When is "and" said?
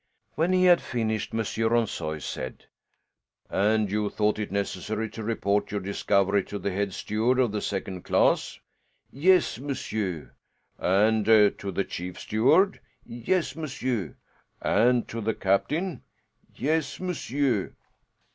3.51-3.91, 10.79-11.23, 14.59-15.07